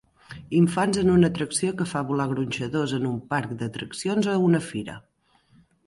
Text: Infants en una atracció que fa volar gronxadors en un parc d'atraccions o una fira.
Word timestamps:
Infants 0.59 0.97
en 1.01 1.11
una 1.15 1.29
atracció 1.33 1.75
que 1.83 1.87
fa 1.93 2.03
volar 2.13 2.27
gronxadors 2.33 2.97
en 2.99 3.07
un 3.13 3.23
parc 3.35 3.55
d'atraccions 3.63 4.35
o 4.35 4.39
una 4.49 4.67
fira. 4.73 4.99